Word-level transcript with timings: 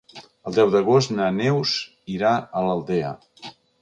El 0.51 0.53
deu 0.59 0.69
d'agost 0.75 1.13
na 1.17 1.27
Neus 1.41 1.73
irà 2.15 2.33
a 2.39 2.65
l'Aldea. 2.69 3.13